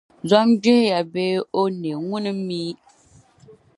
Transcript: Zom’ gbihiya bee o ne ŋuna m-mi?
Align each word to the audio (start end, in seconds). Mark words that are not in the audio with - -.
Zom’ 0.29 0.49
gbihiya 0.61 0.99
bee 1.13 1.43
o 1.59 1.61
ne 1.81 1.91
ŋuna 2.07 2.31
m-mi? 2.37 2.61